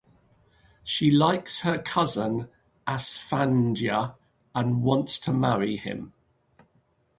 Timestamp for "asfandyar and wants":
2.87-5.19